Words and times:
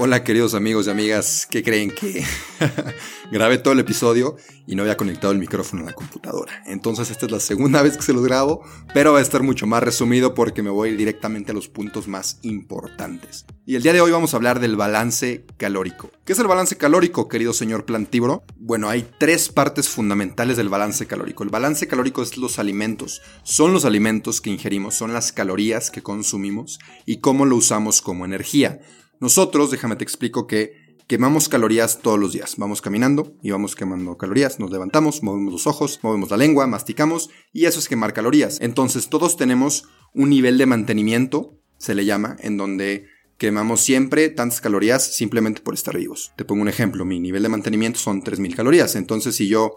Hola 0.00 0.22
queridos 0.22 0.54
amigos 0.54 0.86
y 0.86 0.90
amigas, 0.90 1.44
¿qué 1.50 1.64
creen 1.64 1.90
que 1.90 2.22
grabé 3.32 3.58
todo 3.58 3.74
el 3.74 3.80
episodio 3.80 4.36
y 4.64 4.76
no 4.76 4.82
había 4.82 4.96
conectado 4.96 5.32
el 5.32 5.40
micrófono 5.40 5.82
a 5.82 5.86
la 5.86 5.92
computadora? 5.92 6.62
Entonces 6.66 7.10
esta 7.10 7.26
es 7.26 7.32
la 7.32 7.40
segunda 7.40 7.82
vez 7.82 7.96
que 7.96 8.04
se 8.04 8.12
los 8.12 8.22
grabo, 8.22 8.62
pero 8.94 9.12
va 9.12 9.18
a 9.18 9.22
estar 9.22 9.42
mucho 9.42 9.66
más 9.66 9.82
resumido 9.82 10.34
porque 10.34 10.62
me 10.62 10.70
voy 10.70 10.94
directamente 10.94 11.50
a 11.50 11.54
los 11.54 11.66
puntos 11.66 12.06
más 12.06 12.38
importantes. 12.42 13.44
Y 13.66 13.74
el 13.74 13.82
día 13.82 13.92
de 13.92 14.00
hoy 14.00 14.12
vamos 14.12 14.32
a 14.32 14.36
hablar 14.36 14.60
del 14.60 14.76
balance 14.76 15.44
calórico. 15.56 16.12
¿Qué 16.24 16.32
es 16.32 16.38
el 16.38 16.46
balance 16.46 16.76
calórico, 16.76 17.26
querido 17.26 17.52
señor 17.52 17.84
plantívoro? 17.84 18.44
Bueno, 18.56 18.88
hay 18.88 19.04
tres 19.18 19.48
partes 19.48 19.88
fundamentales 19.88 20.56
del 20.56 20.68
balance 20.68 21.06
calórico. 21.06 21.42
El 21.42 21.50
balance 21.50 21.88
calórico 21.88 22.22
es 22.22 22.38
los 22.38 22.60
alimentos, 22.60 23.20
son 23.42 23.72
los 23.72 23.84
alimentos 23.84 24.40
que 24.40 24.50
ingerimos, 24.50 24.94
son 24.94 25.12
las 25.12 25.32
calorías 25.32 25.90
que 25.90 26.02
consumimos 26.02 26.78
y 27.04 27.18
cómo 27.18 27.46
lo 27.46 27.56
usamos 27.56 28.00
como 28.00 28.24
energía. 28.24 28.78
Nosotros, 29.20 29.70
déjame 29.70 29.96
te 29.96 30.04
explico 30.04 30.46
que 30.46 30.88
quemamos 31.08 31.48
calorías 31.48 32.00
todos 32.00 32.18
los 32.18 32.32
días. 32.32 32.54
Vamos 32.58 32.82
caminando 32.82 33.34
y 33.42 33.50
vamos 33.50 33.74
quemando 33.74 34.16
calorías. 34.16 34.60
Nos 34.60 34.70
levantamos, 34.70 35.22
movemos 35.22 35.52
los 35.52 35.66
ojos, 35.66 35.98
movemos 36.02 36.30
la 36.30 36.36
lengua, 36.36 36.66
masticamos 36.66 37.30
y 37.52 37.64
eso 37.64 37.78
es 37.80 37.88
quemar 37.88 38.12
calorías. 38.12 38.58
Entonces 38.60 39.08
todos 39.08 39.36
tenemos 39.36 39.88
un 40.14 40.30
nivel 40.30 40.58
de 40.58 40.66
mantenimiento, 40.66 41.58
se 41.78 41.94
le 41.94 42.04
llama, 42.04 42.36
en 42.40 42.56
donde 42.56 43.06
quemamos 43.38 43.80
siempre 43.80 44.28
tantas 44.28 44.60
calorías 44.60 45.16
simplemente 45.16 45.62
por 45.62 45.74
estar 45.74 45.96
vivos. 45.96 46.32
Te 46.36 46.44
pongo 46.44 46.62
un 46.62 46.68
ejemplo, 46.68 47.04
mi 47.04 47.18
nivel 47.20 47.42
de 47.42 47.48
mantenimiento 47.48 47.98
son 47.98 48.22
3.000 48.22 48.54
calorías. 48.54 48.94
Entonces 48.94 49.34
si 49.34 49.48
yo 49.48 49.76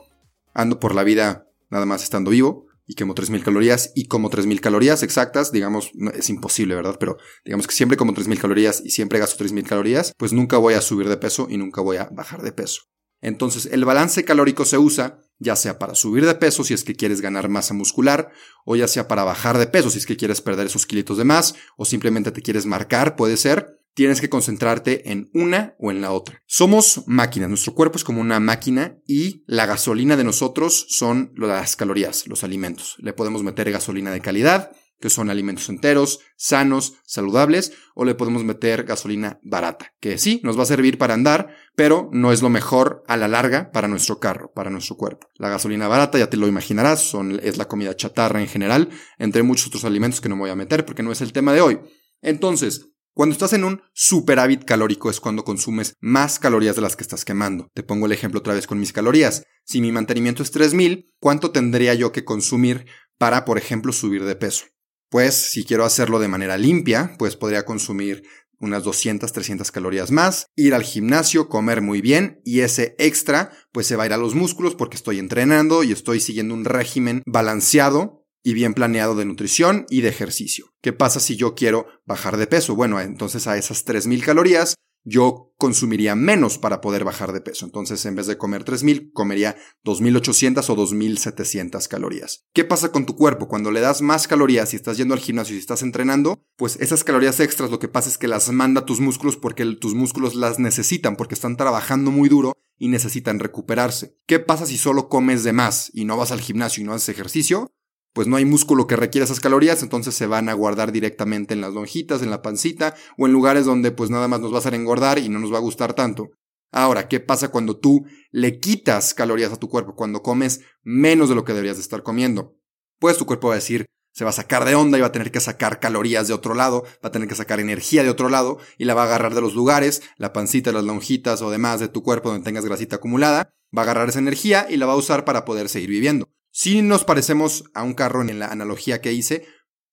ando 0.54 0.80
por 0.80 0.94
la 0.94 1.04
vida 1.04 1.48
nada 1.70 1.86
más 1.86 2.04
estando 2.04 2.32
vivo, 2.32 2.68
y 2.86 2.96
quemo 2.96 3.16
3.000 3.16 3.44
calorías 3.44 3.92
y 3.96 4.08
como 4.08 4.30
3.000 4.30 4.60
calorías 4.60 5.04
exactas, 5.04 5.52
digamos, 5.52 5.92
es 6.14 6.30
imposible, 6.30 6.76
¿verdad? 6.76 6.98
Pero 7.00 7.18
digamos 7.46 7.68
que 7.68 7.76
siempre 7.76 7.98
como 7.98 8.14
3.000 8.14 8.40
calorías 8.40 8.82
y 8.84 8.90
siempre 8.90 9.20
gasto 9.20 9.44
3.000 9.44 9.68
calorías, 9.68 10.14
pues 10.18 10.34
nunca 10.34 10.58
voy 10.58 10.74
a 10.74 10.82
subir 10.82 11.08
de 11.08 11.18
peso 11.18 11.48
y 11.50 11.58
nunca 11.58 11.82
voy 11.82 11.98
a 11.98 12.10
bajar 12.12 12.42
de 12.42 12.52
peso. 12.52 12.84
Entonces, 13.22 13.68
el 13.72 13.86
balance 13.86 14.26
calórico 14.26 14.66
se 14.66 14.78
usa 14.80 15.20
ya 15.42 15.56
sea 15.56 15.80
para 15.80 15.96
subir 15.96 16.26
de 16.26 16.36
peso 16.36 16.64
si 16.64 16.76
es 16.76 16.84
que 16.84 16.96
quieres 16.96 17.20
ganar 17.20 17.50
masa 17.50 17.74
muscular, 17.74 18.32
o 18.64 18.76
ya 18.76 18.88
sea 18.88 19.08
para 19.08 19.24
bajar 19.24 19.58
de 19.58 19.66
peso 19.66 19.90
si 19.90 19.98
es 19.98 20.06
que 20.06 20.16
quieres 20.16 20.40
perder 20.40 20.68
esos 20.68 20.86
kilitos 20.86 21.18
de 21.18 21.24
más, 21.24 21.56
o 21.78 21.84
simplemente 21.84 22.32
te 22.32 22.44
quieres 22.44 22.68
marcar, 22.68 23.16
puede 23.16 23.38
ser, 23.38 23.81
tienes 23.94 24.22
que 24.22 24.30
concentrarte 24.30 25.12
en 25.12 25.30
una 25.34 25.76
o 25.80 25.92
en 25.92 26.02
la 26.02 26.12
otra. 26.12 26.42
Somos 26.46 27.04
máquinas, 27.08 27.50
nuestro 27.50 27.74
cuerpo 27.74 27.98
es 27.98 28.04
como 28.04 28.22
una 28.22 28.40
máquina 28.40 28.98
y 29.08 29.44
la 29.48 29.66
gasolina 29.66 30.18
de 30.18 30.24
nosotros 30.24 30.86
son 30.90 31.34
las 31.36 31.76
calorías, 31.76 32.28
los 32.28 32.44
alimentos. 32.44 32.96
Le 33.00 33.14
podemos 33.14 33.44
meter 33.44 33.72
gasolina 33.72 34.12
de 34.12 34.22
calidad, 34.22 34.72
que 35.02 35.10
son 35.10 35.30
alimentos 35.30 35.68
enteros, 35.68 36.20
sanos, 36.38 36.94
saludables, 37.04 37.74
o 37.96 38.06
le 38.06 38.16
podemos 38.16 38.44
meter 38.44 38.84
gasolina 38.84 39.40
barata, 39.42 39.94
que 40.00 40.18
sí, 40.18 40.40
nos 40.44 40.58
va 40.58 40.64
a 40.64 40.68
servir 40.68 40.98
para 40.98 41.16
andar, 41.16 41.56
pero 41.76 42.10
no 42.14 42.32
es 42.32 42.42
lo 42.42 42.50
mejor 42.50 43.04
a 43.08 43.18
la 43.18 43.28
larga 43.28 43.72
para 43.72 43.88
nuestro 43.88 44.20
carro, 44.20 44.52
para 44.54 44.70
nuestro 44.70 44.96
cuerpo. 44.96 45.28
La 45.36 45.50
gasolina 45.50 45.88
barata, 45.88 46.20
ya 46.20 46.30
te 46.30 46.38
lo 46.38 46.48
imaginarás, 46.48 47.02
son, 47.02 47.40
es 47.42 47.58
la 47.58 47.68
comida 47.68 47.96
chatarra 47.96 48.42
en 48.42 48.48
general, 48.48 48.90
entre 49.18 49.44
muchos 49.44 49.68
otros 49.68 49.86
alimentos 49.86 50.22
que 50.22 50.30
no 50.30 50.36
me 50.36 50.42
voy 50.42 50.52
a 50.52 50.56
meter 50.56 50.86
porque 50.86 51.04
no 51.04 51.12
es 51.12 51.22
el 51.22 51.34
tema 51.34 51.52
de 51.52 51.62
hoy. 51.62 51.80
Entonces, 52.22 52.91
cuando 53.14 53.34
estás 53.34 53.54
en 53.54 53.66
un 53.66 53.82
superávit 53.94 54.64
calórico 54.64 55.10
es 55.10 55.20
cuando 55.20 55.44
consumes 55.44 55.96
más 56.00 56.40
calorías 56.40 56.76
de 56.76 56.82
las 56.82 56.96
que 56.96 57.04
estás 57.04 57.26
quemando. 57.26 57.70
Te 57.74 57.84
pongo 57.84 58.06
el 58.06 58.14
ejemplo 58.14 58.40
otra 58.40 58.54
vez 58.54 58.68
con 58.68 58.80
mis 58.80 58.94
calorías. 58.94 59.44
Si 59.66 59.82
mi 59.82 59.92
mantenimiento 59.92 60.44
es 60.44 60.52
3000, 60.52 61.12
¿cuánto 61.20 61.52
tendría 61.52 61.94
yo 61.94 62.12
que 62.12 62.24
consumir 62.24 62.86
para, 63.18 63.44
por 63.44 63.58
ejemplo, 63.58 63.92
subir 63.92 64.24
de 64.24 64.36
peso? 64.36 64.66
Pues 65.10 65.36
si 65.36 65.66
quiero 65.66 65.84
hacerlo 65.84 66.20
de 66.20 66.30
manera 66.30 66.58
limpia, 66.58 67.16
pues 67.20 67.36
podría 67.36 67.66
consumir 67.66 68.24
unas 68.62 68.84
200, 68.84 69.34
300 69.34 69.72
calorías 69.72 70.12
más, 70.12 70.46
ir 70.56 70.74
al 70.74 70.84
gimnasio, 70.84 71.50
comer 71.50 71.82
muy 71.82 72.00
bien 72.00 72.40
y 72.46 72.62
ese 72.62 72.96
extra 72.98 73.52
pues 73.72 73.88
se 73.88 73.96
va 73.96 74.04
a 74.04 74.06
ir 74.06 74.14
a 74.14 74.18
los 74.18 74.36
músculos 74.36 74.76
porque 74.76 74.96
estoy 74.96 75.20
entrenando 75.20 75.84
y 75.84 75.92
estoy 75.92 76.20
siguiendo 76.20 76.54
un 76.54 76.64
régimen 76.64 77.24
balanceado 77.26 78.21
y 78.44 78.54
bien 78.54 78.74
planeado 78.74 79.16
de 79.16 79.26
nutrición 79.26 79.86
y 79.90 80.02
de 80.02 80.10
ejercicio. 80.10 80.74
¿Qué 80.82 80.94
pasa 80.94 81.20
si 81.20 81.36
yo 81.36 81.56
quiero 81.56 81.88
bajar 82.06 82.38
de 82.38 82.48
peso? 82.48 82.76
Bueno, 82.76 83.00
entonces 83.00 83.48
a 83.48 83.58
esas 83.58 83.86
3.000 83.86 84.24
calorías 84.24 84.76
yo 85.04 85.54
consumiría 85.58 86.16
menos 86.16 86.58
para 86.58 86.82
poder 86.82 87.04
bajar 87.04 87.34
de 87.34 87.42
peso. 87.42 87.66
Entonces, 87.66 88.06
en 88.06 88.16
vez 88.16 88.28
de 88.28 88.38
comer 88.38 88.66
3.000, 88.66 89.12
comería 89.14 89.56
2.800 89.84 90.70
o 90.70 90.76
2.700 90.76 91.88
calorías. 91.88 92.46
¿Qué 92.54 92.64
pasa 92.64 92.92
con 92.92 93.06
tu 93.06 93.16
cuerpo? 93.16 93.48
Cuando 93.48 93.72
le 93.72 93.80
das 93.80 94.02
más 94.02 94.28
calorías 94.28 94.74
y 94.74 94.76
estás 94.76 94.98
yendo 94.98 95.14
al 95.14 95.20
gimnasio 95.20 95.56
y 95.56 95.60
estás 95.60 95.82
entrenando, 95.82 96.44
pues 96.56 96.78
esas 96.80 97.04
calorías 97.04 97.40
extras 97.40 97.72
lo 97.72 97.80
que 97.80 97.88
pasa 97.88 98.10
es 98.10 98.18
que 98.18 98.28
las 98.28 98.52
manda 98.52 98.86
tus 98.86 99.00
músculos 99.00 99.38
porque 99.38 99.66
tus 99.76 99.94
músculos 99.94 100.36
las 100.36 100.60
necesitan, 100.60 101.16
porque 101.16 101.36
están 101.36 101.58
trabajando 101.58 102.12
muy 102.12 102.30
duro 102.30 102.54
y 102.78 102.88
necesitan 102.88 103.40
recuperarse. 103.40 104.18
¿Qué 104.26 104.40
pasa 104.40 104.66
si 104.66 104.78
solo 104.78 105.10
comes 105.10 105.44
de 105.44 105.54
más 105.54 105.92
y 105.94 106.06
no 106.06 106.18
vas 106.18 106.32
al 106.32 106.42
gimnasio 106.42 106.82
y 106.82 106.86
no 106.86 106.94
haces 106.94 107.10
ejercicio? 107.10 107.72
Pues 108.14 108.28
no 108.28 108.36
hay 108.36 108.46
músculo 108.46 108.88
que 108.88 108.96
requiera 108.96 109.26
esas 109.26 109.40
calorías, 109.40 109.84
entonces 109.84 110.16
se 110.16 110.28
van 110.28 110.50
a 110.50 110.54
guardar 110.54 110.92
directamente 110.92 111.54
en 111.54 111.62
las 111.62 111.74
lonjitas, 111.74 112.22
en 112.22 112.30
la 112.30 112.42
pancita 112.42 112.96
o 113.18 113.26
en 113.26 113.34
lugares 113.34 113.66
donde 113.66 113.92
pues 113.92 114.10
nada 114.10 114.28
más 114.28 114.42
nos 114.42 114.52
va 114.52 114.58
a 114.58 114.60
hacer 114.60 114.74
engordar 114.74 115.20
y 115.20 115.30
no 115.30 115.40
nos 115.40 115.54
va 115.54 115.58
a 115.58 115.62
gustar 115.62 115.94
tanto. 115.94 116.30
Ahora, 116.72 117.08
¿qué 117.08 117.20
pasa 117.20 117.50
cuando 117.50 117.78
tú 117.78 118.06
le 118.32 118.60
quitas 118.60 119.14
calorías 119.14 119.52
a 119.52 119.60
tu 119.60 119.68
cuerpo, 119.70 119.96
cuando 119.96 120.22
comes 120.22 120.62
menos 120.84 121.30
de 121.30 121.36
lo 121.36 121.44
que 121.44 121.54
deberías 121.54 121.78
de 121.78 121.84
estar 121.84 122.02
comiendo? 122.02 122.56
Pues 123.00 123.18
tu 123.18 123.26
cuerpo 123.26 123.50
va 123.50 123.56
a 123.56 123.58
decir, 123.58 123.86
se 124.14 124.24
va 124.24 124.30
a 124.30 124.34
sacar 124.34 124.66
de 124.66 124.76
onda 124.76 124.98
y 124.98 125.02
va 125.02 125.08
a 125.08 125.12
tener 125.12 125.32
que 125.32 125.40
sacar 125.40 125.80
calorías 125.80 126.28
de 126.28 126.34
otro 126.34 126.54
lado, 126.54 126.84
va 127.04 127.10
a 127.10 127.12
tener 127.12 127.28
que 127.28 127.36
sacar 127.36 127.60
energía 127.60 128.04
de 128.04 128.10
otro 128.10 128.30
lado 128.30 128.58
y 128.78 128.86
la 128.86 128.94
va 128.94 129.04
a 129.04 129.06
agarrar 129.06 129.36
de 129.36 129.42
los 129.42 129.54
lugares, 129.54 130.02
la 130.18 130.34
pancita, 130.34 130.72
las 130.72 130.84
lonjitas 130.84 131.42
o 131.42 131.50
demás 131.50 131.80
de 131.80 131.88
tu 131.88 132.04
cuerpo 132.04 132.30
donde 132.30 132.44
tengas 132.44 132.66
grasita 132.66 132.98
acumulada, 132.98 133.54
va 133.76 133.82
a 133.82 133.84
agarrar 133.84 134.10
esa 134.10 134.20
energía 134.20 134.68
y 134.70 134.78
la 134.78 134.86
va 134.86 134.94
a 134.94 134.98
usar 134.98 135.26
para 135.26 135.46
poder 135.46 135.70
seguir 135.70 135.90
viviendo. 135.90 136.30
Sí 136.52 136.82
nos 136.82 137.06
parecemos 137.06 137.64
a 137.74 137.84
un 137.84 137.94
carro 137.94 138.22
en 138.22 138.38
la 138.38 138.48
analogía 138.48 139.02
que 139.02 139.14
hice, 139.14 139.46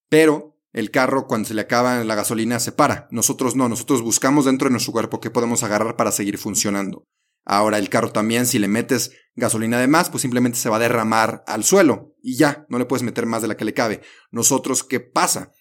pero 0.09 0.59
el 0.73 0.91
carro 0.91 1.27
cuando 1.27 1.49
se 1.49 1.55
le 1.55 1.63
acaba 1.63 2.03
la 2.05 2.15
gasolina 2.15 2.59
se 2.59 2.73
para. 2.73 3.09
Nosotros 3.11 3.57
no, 3.57 3.69
nosotros 3.69 4.03
buscamos 4.03 4.45
dentro 4.45 4.67
de 4.67 4.73
nuestro 4.73 4.93
cuerpo 4.93 5.21
qué 5.21 5.31
podemos 5.31 5.63
agarrar 5.63 5.97
para 5.97 6.13
seguir 6.13 6.37
funcionando. 6.37 7.05
Ahora 7.45 7.79
el 7.79 7.89
carro 7.89 8.13
también, 8.13 8.47
si 8.47 8.59
le 8.59 8.69
metes 8.69 9.13
gasolina 9.35 9.79
de 9.79 9.87
más, 9.87 10.11
pues 10.11 10.21
simplemente 10.21 10.59
se 10.59 10.69
va 10.69 10.77
a 10.77 10.81
derramar 10.81 11.45
al 11.47 11.65
suelo 11.65 12.15
y 12.23 12.37
ya, 12.37 12.67
no 12.69 12.79
le 12.79 12.85
puedes 12.85 13.03
meter 13.03 13.25
más 13.25 13.41
de 13.41 13.49
la 13.49 13.57
que 13.57 13.65
le 13.65 13.73
cabe. 13.73 14.03
Nosotros, 14.31 14.85
¿qué 14.85 15.01
pasa? 15.01 15.53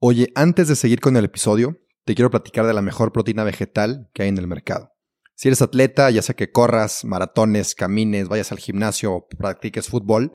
Oye, 0.00 0.32
antes 0.34 0.68
de 0.68 0.76
seguir 0.76 1.00
con 1.00 1.16
el 1.16 1.24
episodio, 1.24 1.78
te 2.04 2.14
quiero 2.14 2.30
platicar 2.30 2.66
de 2.66 2.74
la 2.74 2.82
mejor 2.82 3.12
proteína 3.12 3.44
vegetal 3.44 4.10
que 4.12 4.24
hay 4.24 4.28
en 4.28 4.38
el 4.38 4.48
mercado. 4.48 4.90
Si 5.34 5.48
eres 5.48 5.62
atleta, 5.62 6.10
ya 6.10 6.20
sea 6.20 6.36
que 6.36 6.52
corras, 6.52 7.04
maratones, 7.06 7.74
camines, 7.74 8.28
vayas 8.28 8.52
al 8.52 8.58
gimnasio 8.58 9.26
practiques 9.38 9.88
fútbol, 9.88 10.34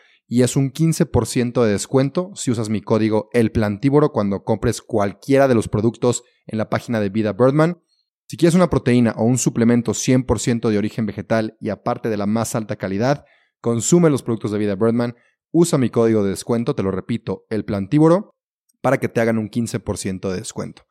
y 0.31 0.43
es 0.43 0.55
un 0.55 0.71
15% 0.71 1.61
de 1.61 1.73
descuento 1.73 2.31
si 2.35 2.51
usas 2.51 2.69
mi 2.69 2.79
código 2.79 3.27
El 3.33 3.51
Plantívoro 3.51 4.13
cuando 4.13 4.45
compres 4.45 4.81
cualquiera 4.81 5.49
de 5.49 5.55
los 5.55 5.67
productos 5.67 6.23
en 6.47 6.57
la 6.57 6.69
página 6.69 7.01
de 7.01 7.09
Vida 7.09 7.33
Birdman. 7.33 7.83
Si 8.29 8.37
quieres 8.37 8.55
una 8.55 8.69
proteína 8.69 9.13
o 9.17 9.25
un 9.25 9.37
suplemento 9.37 9.91
100% 9.91 10.69
de 10.69 10.77
origen 10.77 11.05
vegetal 11.05 11.57
y 11.59 11.67
aparte 11.67 12.07
de 12.07 12.15
la 12.15 12.27
más 12.27 12.55
alta 12.55 12.77
calidad, 12.77 13.25
consume 13.59 14.09
los 14.09 14.23
productos 14.23 14.51
de 14.51 14.59
Vida 14.59 14.75
Birdman, 14.75 15.17
usa 15.51 15.77
mi 15.77 15.89
código 15.89 16.23
de 16.23 16.29
descuento, 16.29 16.75
te 16.75 16.83
lo 16.83 16.91
repito, 16.91 17.45
El 17.49 17.65
Plantívoro, 17.65 18.37
para 18.79 19.01
que 19.01 19.09
te 19.09 19.19
hagan 19.19 19.37
un 19.37 19.49
15% 19.49 20.29
de 20.29 20.37
descuento. 20.37 20.83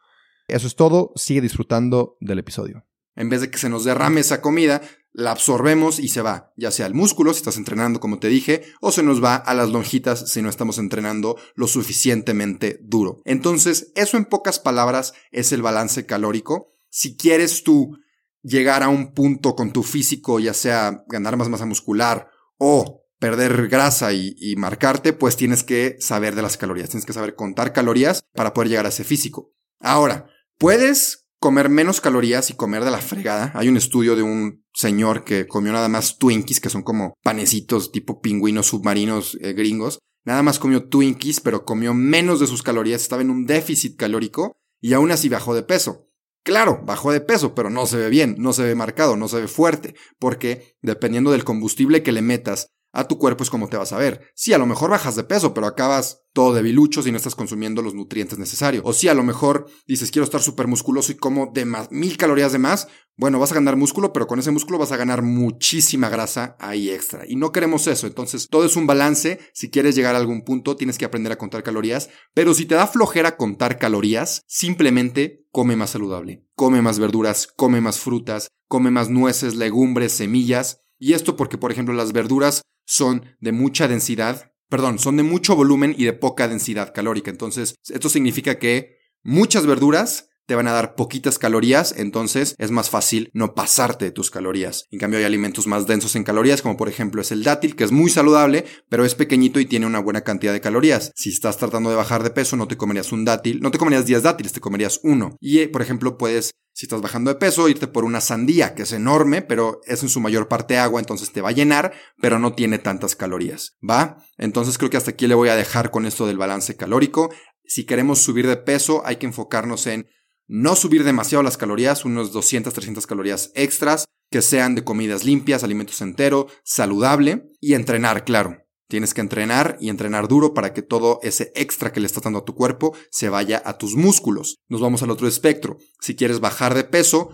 Eso 0.48 0.66
es 0.66 0.76
todo, 0.76 1.12
sigue 1.16 1.40
disfrutando 1.40 2.18
del 2.20 2.40
episodio. 2.40 2.84
En 3.16 3.30
vez 3.30 3.40
de 3.40 3.50
que 3.50 3.56
se 3.56 3.70
nos 3.70 3.84
derrame 3.84 4.20
esa 4.20 4.42
comida, 4.42 4.82
la 5.12 5.32
absorbemos 5.32 5.98
y 5.98 6.08
se 6.08 6.22
va, 6.22 6.52
ya 6.56 6.70
sea 6.70 6.86
al 6.86 6.94
músculo 6.94 7.32
si 7.32 7.38
estás 7.38 7.56
entrenando 7.56 8.00
como 8.00 8.18
te 8.18 8.28
dije, 8.28 8.62
o 8.80 8.92
se 8.92 9.02
nos 9.02 9.22
va 9.22 9.36
a 9.36 9.54
las 9.54 9.70
lonjitas 9.70 10.30
si 10.30 10.42
no 10.42 10.48
estamos 10.48 10.78
entrenando 10.78 11.36
lo 11.54 11.66
suficientemente 11.66 12.78
duro. 12.82 13.20
Entonces, 13.24 13.92
eso 13.94 14.16
en 14.16 14.24
pocas 14.24 14.58
palabras 14.58 15.14
es 15.30 15.52
el 15.52 15.62
balance 15.62 16.06
calórico. 16.06 16.72
Si 16.88 17.16
quieres 17.16 17.64
tú 17.64 17.98
llegar 18.42 18.82
a 18.82 18.88
un 18.88 19.12
punto 19.12 19.54
con 19.54 19.72
tu 19.72 19.82
físico, 19.82 20.40
ya 20.40 20.54
sea 20.54 21.04
ganar 21.08 21.36
más 21.36 21.48
masa 21.48 21.66
muscular 21.66 22.30
o 22.56 23.04
perder 23.18 23.68
grasa 23.68 24.12
y, 24.12 24.34
y, 24.38 24.56
marcarte, 24.56 25.12
pues 25.12 25.36
tienes 25.36 25.62
que 25.62 25.96
saber 26.00 26.34
de 26.34 26.42
las 26.42 26.56
calorías, 26.56 26.88
tienes 26.88 27.04
que 27.04 27.12
saber 27.12 27.34
contar 27.34 27.74
calorías 27.74 28.22
para 28.32 28.54
poder 28.54 28.70
llegar 28.70 28.86
a 28.86 28.90
ese 28.90 29.04
físico. 29.04 29.52
Ahora, 29.78 30.26
puedes 30.56 31.19
comer 31.40 31.70
menos 31.70 32.00
calorías 32.00 32.50
y 32.50 32.54
comer 32.54 32.84
de 32.84 32.90
la 32.90 32.98
fregada. 32.98 33.50
Hay 33.54 33.68
un 33.68 33.78
estudio 33.78 34.14
de 34.14 34.22
un 34.22 34.62
señor 34.74 35.24
que 35.24 35.46
comió 35.46 35.72
nada 35.72 35.88
más 35.88 36.18
Twinkies, 36.18 36.60
que 36.60 36.68
son 36.68 36.82
como 36.82 37.14
panecitos 37.24 37.90
tipo 37.90 38.20
pingüinos 38.20 38.66
submarinos 38.66 39.36
eh, 39.40 39.54
gringos. 39.54 39.98
Nada 40.24 40.42
más 40.42 40.58
comió 40.58 40.86
Twinkies, 40.88 41.40
pero 41.40 41.64
comió 41.64 41.94
menos 41.94 42.40
de 42.40 42.46
sus 42.46 42.62
calorías, 42.62 43.00
estaba 43.00 43.22
en 43.22 43.30
un 43.30 43.46
déficit 43.46 43.96
calórico 43.96 44.52
y 44.80 44.92
aún 44.92 45.10
así 45.10 45.30
bajó 45.30 45.54
de 45.54 45.62
peso. 45.62 46.06
Claro, 46.42 46.82
bajó 46.84 47.10
de 47.10 47.20
peso, 47.20 47.54
pero 47.54 47.70
no 47.70 47.86
se 47.86 47.96
ve 47.96 48.10
bien, 48.10 48.36
no 48.38 48.52
se 48.52 48.62
ve 48.62 48.74
marcado, 48.74 49.16
no 49.16 49.28
se 49.28 49.40
ve 49.40 49.48
fuerte, 49.48 49.94
porque 50.18 50.76
dependiendo 50.82 51.32
del 51.32 51.44
combustible 51.44 52.02
que 52.02 52.12
le 52.12 52.22
metas 52.22 52.68
a 52.92 53.06
tu 53.06 53.18
cuerpo 53.18 53.44
es 53.44 53.50
como 53.50 53.68
te 53.68 53.76
vas 53.76 53.92
a 53.92 53.98
ver. 53.98 54.30
Sí, 54.34 54.52
a 54.52 54.58
lo 54.58 54.66
mejor 54.66 54.90
bajas 54.90 55.16
de 55.16 55.24
peso, 55.24 55.54
pero 55.54 55.66
acabas 55.66 56.22
todo 56.32 56.54
debilucho 56.54 57.02
si 57.02 57.10
no 57.10 57.16
estás 57.16 57.34
consumiendo 57.34 57.82
los 57.82 57.94
nutrientes 57.94 58.38
necesarios. 58.38 58.82
O 58.86 58.92
sí, 58.92 59.08
a 59.08 59.14
lo 59.14 59.22
mejor 59.22 59.66
dices 59.86 60.10
quiero 60.10 60.24
estar 60.24 60.40
súper 60.40 60.66
musculoso 60.66 61.12
y 61.12 61.16
como 61.16 61.50
de 61.52 61.64
más, 61.64 61.90
mil 61.90 62.16
calorías 62.16 62.52
de 62.52 62.58
más. 62.58 62.88
Bueno, 63.16 63.38
vas 63.38 63.52
a 63.52 63.56
ganar 63.56 63.76
músculo, 63.76 64.12
pero 64.12 64.26
con 64.26 64.38
ese 64.38 64.50
músculo 64.50 64.78
vas 64.78 64.92
a 64.92 64.96
ganar 64.96 65.22
muchísima 65.22 66.08
grasa 66.08 66.56
ahí 66.58 66.88
extra. 66.90 67.24
Y 67.28 67.36
no 67.36 67.52
queremos 67.52 67.86
eso. 67.86 68.06
Entonces, 68.06 68.48
todo 68.48 68.64
es 68.64 68.76
un 68.76 68.86
balance. 68.86 69.40
Si 69.52 69.70
quieres 69.70 69.94
llegar 69.94 70.14
a 70.14 70.18
algún 70.18 70.42
punto, 70.42 70.74
tienes 70.74 70.96
que 70.96 71.04
aprender 71.04 71.30
a 71.30 71.36
contar 71.36 71.62
calorías. 71.62 72.08
Pero 72.32 72.54
si 72.54 72.64
te 72.64 72.76
da 72.76 72.86
flojera 72.86 73.36
contar 73.36 73.78
calorías, 73.78 74.42
simplemente 74.46 75.44
come 75.52 75.76
más 75.76 75.90
saludable. 75.90 76.46
Come 76.54 76.80
más 76.80 76.98
verduras, 76.98 77.46
come 77.46 77.82
más 77.82 77.98
frutas, 77.98 78.48
come 78.68 78.90
más 78.90 79.10
nueces, 79.10 79.54
legumbres, 79.54 80.12
semillas. 80.12 80.80
Y 80.98 81.12
esto 81.12 81.36
porque, 81.36 81.58
por 81.58 81.72
ejemplo, 81.72 81.94
las 81.94 82.12
verduras 82.12 82.62
son 82.90 83.24
de 83.38 83.52
mucha 83.52 83.86
densidad, 83.86 84.52
perdón, 84.68 84.98
son 84.98 85.16
de 85.16 85.22
mucho 85.22 85.54
volumen 85.54 85.94
y 85.96 86.06
de 86.06 86.12
poca 86.12 86.48
densidad 86.48 86.92
calórica. 86.92 87.30
Entonces, 87.30 87.76
esto 87.88 88.08
significa 88.08 88.58
que 88.58 88.98
muchas 89.22 89.64
verduras 89.64 90.29
te 90.50 90.56
van 90.56 90.66
a 90.66 90.72
dar 90.72 90.96
poquitas 90.96 91.38
calorías, 91.38 91.94
entonces 91.96 92.56
es 92.58 92.72
más 92.72 92.90
fácil 92.90 93.30
no 93.34 93.54
pasarte 93.54 94.06
de 94.06 94.10
tus 94.10 94.32
calorías. 94.32 94.88
En 94.90 94.98
cambio 94.98 95.20
hay 95.20 95.24
alimentos 95.24 95.68
más 95.68 95.86
densos 95.86 96.16
en 96.16 96.24
calorías, 96.24 96.60
como 96.60 96.76
por 96.76 96.88
ejemplo 96.88 97.22
es 97.22 97.30
el 97.30 97.44
dátil, 97.44 97.76
que 97.76 97.84
es 97.84 97.92
muy 97.92 98.10
saludable, 98.10 98.64
pero 98.88 99.04
es 99.04 99.14
pequeñito 99.14 99.60
y 99.60 99.66
tiene 99.66 99.86
una 99.86 100.00
buena 100.00 100.22
cantidad 100.22 100.52
de 100.52 100.60
calorías. 100.60 101.12
Si 101.14 101.28
estás 101.28 101.56
tratando 101.56 101.88
de 101.88 101.94
bajar 101.94 102.24
de 102.24 102.30
peso, 102.30 102.56
no 102.56 102.66
te 102.66 102.76
comerías 102.76 103.12
un 103.12 103.24
dátil, 103.24 103.60
no 103.60 103.70
te 103.70 103.78
comerías 103.78 104.06
10 104.06 104.24
dátiles, 104.24 104.52
te 104.52 104.58
comerías 104.58 104.98
uno. 105.04 105.36
Y 105.38 105.68
por 105.68 105.82
ejemplo 105.82 106.18
puedes 106.18 106.50
si 106.72 106.86
estás 106.86 107.00
bajando 107.00 107.30
de 107.30 107.38
peso, 107.38 107.68
irte 107.68 107.86
por 107.86 108.04
una 108.04 108.20
sandía, 108.20 108.74
que 108.74 108.82
es 108.82 108.92
enorme, 108.92 109.42
pero 109.42 109.80
es 109.84 110.02
en 110.02 110.08
su 110.08 110.18
mayor 110.18 110.48
parte 110.48 110.78
agua, 110.78 110.98
entonces 110.98 111.30
te 111.30 111.42
va 111.42 111.50
a 111.50 111.52
llenar, 111.52 111.92
pero 112.20 112.40
no 112.40 112.54
tiene 112.54 112.78
tantas 112.78 113.14
calorías. 113.14 113.76
¿Va? 113.88 114.16
Entonces 114.36 114.78
creo 114.78 114.90
que 114.90 114.96
hasta 114.96 115.12
aquí 115.12 115.28
le 115.28 115.36
voy 115.36 115.48
a 115.48 115.56
dejar 115.56 115.92
con 115.92 116.06
esto 116.06 116.26
del 116.26 116.38
balance 116.38 116.76
calórico. 116.76 117.30
Si 117.64 117.86
queremos 117.86 118.18
subir 118.20 118.48
de 118.48 118.56
peso, 118.56 119.02
hay 119.06 119.16
que 119.16 119.26
enfocarnos 119.26 119.86
en 119.86 120.08
no 120.52 120.74
subir 120.74 121.04
demasiado 121.04 121.44
las 121.44 121.56
calorías, 121.56 122.04
unos 122.04 122.32
200, 122.32 122.74
300 122.74 123.06
calorías 123.06 123.52
extras, 123.54 124.06
que 124.32 124.42
sean 124.42 124.74
de 124.74 124.82
comidas 124.82 125.24
limpias, 125.24 125.62
alimentos 125.62 126.00
enteros, 126.00 126.46
saludable 126.64 127.44
y 127.60 127.74
entrenar, 127.74 128.24
claro. 128.24 128.58
Tienes 128.88 129.14
que 129.14 129.20
entrenar 129.20 129.76
y 129.80 129.90
entrenar 129.90 130.26
duro 130.26 130.52
para 130.52 130.72
que 130.72 130.82
todo 130.82 131.20
ese 131.22 131.52
extra 131.54 131.92
que 131.92 132.00
le 132.00 132.06
estás 132.06 132.24
dando 132.24 132.40
a 132.40 132.44
tu 132.44 132.56
cuerpo 132.56 132.96
se 133.12 133.28
vaya 133.28 133.62
a 133.64 133.78
tus 133.78 133.94
músculos. 133.94 134.56
Nos 134.68 134.80
vamos 134.80 135.04
al 135.04 135.10
otro 135.10 135.28
espectro. 135.28 135.78
Si 136.00 136.16
quieres 136.16 136.40
bajar 136.40 136.74
de 136.74 136.82
peso, 136.82 137.30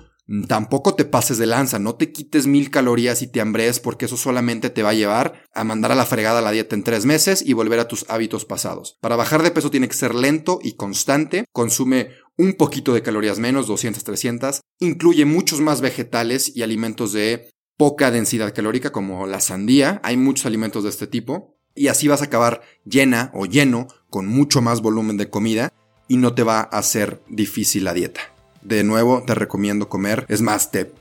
tampoco 0.48 0.94
te 0.94 1.04
pases 1.04 1.38
de 1.38 1.46
lanza, 1.46 1.78
no 1.78 1.94
te 1.94 2.12
quites 2.12 2.46
mil 2.46 2.70
calorías 2.70 3.22
y 3.22 3.28
te 3.28 3.40
hambres 3.40 3.80
porque 3.80 4.06
eso 4.06 4.16
solamente 4.16 4.70
te 4.70 4.82
va 4.82 4.90
a 4.90 4.94
llevar 4.94 5.44
a 5.54 5.64
mandar 5.64 5.92
a 5.92 5.94
la 5.94 6.04
fregada 6.04 6.42
la 6.42 6.50
dieta 6.50 6.74
en 6.74 6.82
tres 6.82 7.06
meses 7.06 7.42
y 7.42 7.52
volver 7.52 7.78
a 7.78 7.88
tus 7.88 8.04
hábitos 8.08 8.44
pasados. 8.44 8.98
Para 9.00 9.16
bajar 9.16 9.42
de 9.42 9.50
peso 9.52 9.70
tiene 9.70 9.88
que 9.88 9.94
ser 9.94 10.14
lento 10.14 10.58
y 10.62 10.76
constante, 10.76 11.44
consume 11.52 12.10
un 12.38 12.54
poquito 12.54 12.94
de 12.94 13.02
calorías 13.02 13.38
menos, 13.38 13.66
200, 13.66 14.04
300, 14.04 14.60
incluye 14.80 15.24
muchos 15.24 15.60
más 15.60 15.80
vegetales 15.80 16.52
y 16.54 16.62
alimentos 16.62 17.12
de 17.12 17.50
poca 17.76 18.10
densidad 18.10 18.54
calórica 18.54 18.90
como 18.92 19.26
la 19.26 19.40
sandía, 19.40 20.00
hay 20.02 20.16
muchos 20.16 20.46
alimentos 20.46 20.84
de 20.84 20.90
este 20.90 21.06
tipo, 21.06 21.56
y 21.74 21.88
así 21.88 22.08
vas 22.08 22.22
a 22.22 22.26
acabar 22.26 22.62
llena 22.84 23.30
o 23.34 23.46
lleno 23.46 23.86
con 24.08 24.26
mucho 24.26 24.62
más 24.62 24.80
volumen 24.80 25.16
de 25.18 25.30
comida 25.30 25.72
y 26.08 26.16
no 26.16 26.34
te 26.34 26.42
va 26.42 26.60
a 26.60 26.78
hacer 26.78 27.22
difícil 27.28 27.84
la 27.84 27.92
dieta. 27.92 28.20
De 28.62 28.82
nuevo, 28.82 29.22
te 29.26 29.34
recomiendo 29.34 29.88
comer, 29.88 30.24
es 30.28 30.40
más, 30.40 30.70
te 30.70 30.92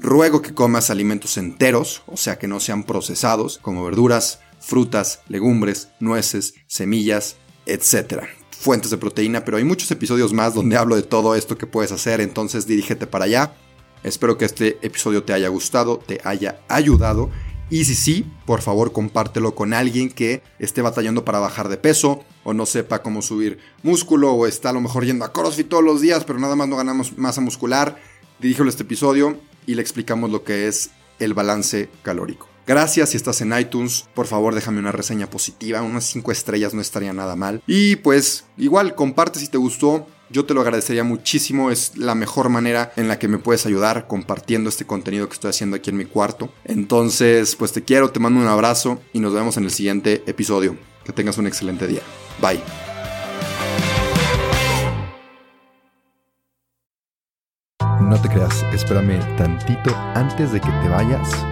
ruego 0.00 0.42
que 0.42 0.54
comas 0.54 0.90
alimentos 0.90 1.36
enteros, 1.36 2.02
o 2.06 2.16
sea 2.16 2.38
que 2.38 2.48
no 2.48 2.60
sean 2.60 2.84
procesados, 2.84 3.58
como 3.58 3.84
verduras, 3.84 4.40
frutas, 4.58 5.20
legumbres, 5.28 5.88
nueces, 6.00 6.54
semillas, 6.66 7.36
etc. 7.66 8.24
Fuentes 8.62 8.92
de 8.92 8.96
proteína, 8.96 9.44
pero 9.44 9.56
hay 9.56 9.64
muchos 9.64 9.90
episodios 9.90 10.32
más 10.32 10.54
donde 10.54 10.76
hablo 10.76 10.94
de 10.94 11.02
todo 11.02 11.34
esto 11.34 11.58
que 11.58 11.66
puedes 11.66 11.90
hacer, 11.90 12.20
entonces 12.20 12.64
dirígete 12.64 13.08
para 13.08 13.24
allá. 13.24 13.56
Espero 14.04 14.38
que 14.38 14.44
este 14.44 14.78
episodio 14.82 15.24
te 15.24 15.32
haya 15.32 15.48
gustado, 15.48 15.98
te 15.98 16.20
haya 16.22 16.60
ayudado. 16.68 17.28
Y 17.70 17.86
si 17.86 17.96
sí, 17.96 18.24
por 18.46 18.62
favor 18.62 18.92
compártelo 18.92 19.56
con 19.56 19.74
alguien 19.74 20.10
que 20.10 20.44
esté 20.60 20.80
batallando 20.80 21.24
para 21.24 21.40
bajar 21.40 21.68
de 21.68 21.76
peso 21.76 22.22
o 22.44 22.54
no 22.54 22.64
sepa 22.64 23.02
cómo 23.02 23.20
subir 23.20 23.58
músculo 23.82 24.32
o 24.32 24.46
está 24.46 24.70
a 24.70 24.74
lo 24.74 24.80
mejor 24.80 25.06
yendo 25.06 25.24
a 25.24 25.32
CrossFit 25.32 25.68
todos 25.68 25.82
los 25.82 26.00
días 26.00 26.22
pero 26.22 26.38
nada 26.38 26.54
más 26.54 26.68
no 26.68 26.76
ganamos 26.76 27.18
masa 27.18 27.40
muscular. 27.40 28.00
Diríjole 28.38 28.70
este 28.70 28.84
episodio 28.84 29.38
y 29.66 29.74
le 29.74 29.82
explicamos 29.82 30.30
lo 30.30 30.44
que 30.44 30.68
es 30.68 30.90
el 31.18 31.34
balance 31.34 31.88
calórico. 32.04 32.51
Gracias 32.66 33.10
si 33.10 33.16
estás 33.16 33.40
en 33.40 33.58
iTunes, 33.58 34.06
por 34.14 34.26
favor 34.26 34.54
déjame 34.54 34.78
una 34.78 34.92
reseña 34.92 35.28
positiva, 35.28 35.82
unas 35.82 36.04
5 36.04 36.30
estrellas 36.30 36.74
no 36.74 36.80
estaría 36.80 37.12
nada 37.12 37.34
mal. 37.34 37.62
Y 37.66 37.96
pues 37.96 38.44
igual 38.56 38.94
comparte 38.94 39.40
si 39.40 39.48
te 39.48 39.58
gustó, 39.58 40.06
yo 40.30 40.44
te 40.44 40.54
lo 40.54 40.60
agradecería 40.60 41.04
muchísimo, 41.04 41.70
es 41.70 41.96
la 41.96 42.14
mejor 42.14 42.48
manera 42.48 42.92
en 42.96 43.08
la 43.08 43.18
que 43.18 43.28
me 43.28 43.38
puedes 43.38 43.66
ayudar 43.66 44.06
compartiendo 44.06 44.70
este 44.70 44.86
contenido 44.86 45.28
que 45.28 45.34
estoy 45.34 45.50
haciendo 45.50 45.76
aquí 45.76 45.90
en 45.90 45.96
mi 45.96 46.04
cuarto. 46.06 46.52
Entonces, 46.64 47.56
pues 47.56 47.72
te 47.72 47.82
quiero, 47.82 48.10
te 48.10 48.20
mando 48.20 48.40
un 48.40 48.46
abrazo 48.46 49.00
y 49.12 49.20
nos 49.20 49.34
vemos 49.34 49.56
en 49.56 49.64
el 49.64 49.70
siguiente 49.70 50.22
episodio. 50.26 50.76
Que 51.04 51.12
tengas 51.12 51.36
un 51.36 51.48
excelente 51.48 51.86
día. 51.86 52.00
Bye. 52.40 52.62
No 58.00 58.20
te 58.20 58.28
creas, 58.28 58.62
espérame 58.72 59.18
tantito 59.36 59.94
antes 60.14 60.52
de 60.52 60.60
que 60.60 60.68
te 60.68 60.88
vayas. 60.88 61.51